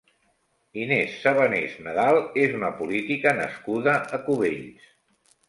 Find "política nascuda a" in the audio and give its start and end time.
2.81-4.23